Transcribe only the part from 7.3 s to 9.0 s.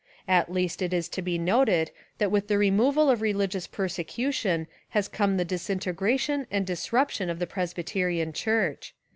the Presbyterian church.